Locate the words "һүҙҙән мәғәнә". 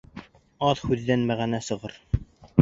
0.85-1.61